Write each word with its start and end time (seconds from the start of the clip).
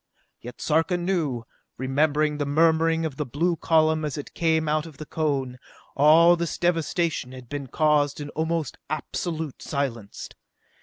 Yet, 0.39 0.59
Sarka 0.61 0.97
knew, 0.97 1.43
remembering 1.77 2.39
the 2.39 2.45
murmuring 2.47 3.05
of 3.05 3.17
the 3.17 3.23
blue 3.27 3.55
column 3.55 4.03
as 4.03 4.17
it 4.17 4.33
came 4.33 4.67
out 4.67 4.87
of 4.87 4.97
the 4.97 5.05
cone, 5.05 5.59
all 5.95 6.35
this 6.35 6.57
devastation 6.57 7.33
had 7.33 7.47
been 7.49 7.67
caused 7.67 8.19
in 8.19 8.29
almost 8.29 8.79
absolute 8.89 9.61
silence. 9.61 10.27